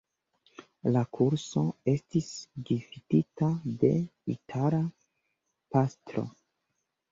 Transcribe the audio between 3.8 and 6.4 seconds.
de itala pastro.